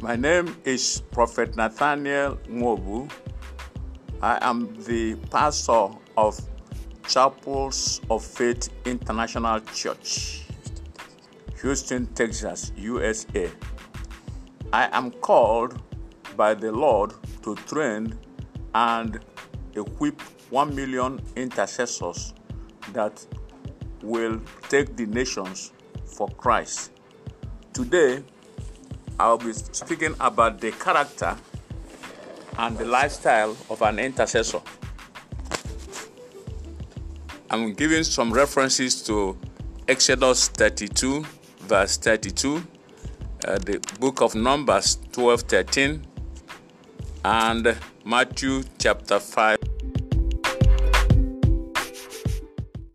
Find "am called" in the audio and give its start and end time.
14.96-15.82